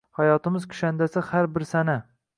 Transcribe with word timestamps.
Hayotimiz 0.19 0.65
kushandasi 0.71 1.23
har 1.29 1.53
bir 1.59 1.71
sana– 1.75 2.01